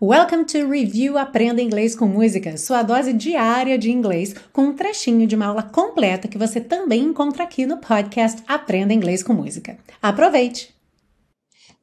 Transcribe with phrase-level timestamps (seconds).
[0.00, 5.26] Welcome to Review Aprenda Inglês com Música, sua dose diária de inglês, com um trechinho
[5.26, 9.76] de uma aula completa que você também encontra aqui no podcast Aprenda Inglês com Música.
[10.00, 10.72] Aproveite!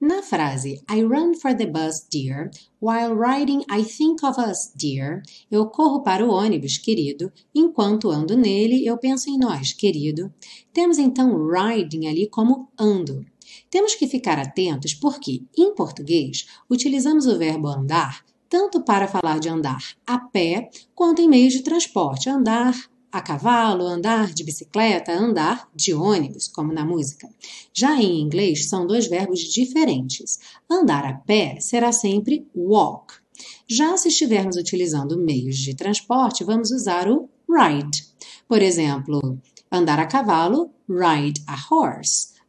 [0.00, 2.50] Na frase I run for the bus, dear,
[2.80, 5.20] while riding I think of us, dear,
[5.50, 10.32] eu corro para o ônibus, querido, enquanto ando nele eu penso em nós, querido.
[10.72, 13.26] Temos então riding ali como ando.
[13.70, 19.48] Temos que ficar atentos porque, em português, utilizamos o verbo andar tanto para falar de
[19.48, 22.72] andar a pé quanto em meios de transporte, andar
[23.10, 27.28] a cavalo, andar de bicicleta, andar de ônibus, como na música.
[27.72, 30.38] Já em inglês, são dois verbos diferentes.
[30.70, 33.14] Andar a pé será sempre walk.
[33.66, 38.04] Já se estivermos utilizando meios de transporte, vamos usar o ride.
[38.46, 39.36] Por exemplo,
[39.70, 42.33] andar a cavalo, ride a horse